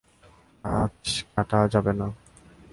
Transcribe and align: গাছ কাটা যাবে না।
গাছ 0.63 1.05
কাটা 1.33 1.59
যাবে 1.73 1.93
না। 1.99 2.07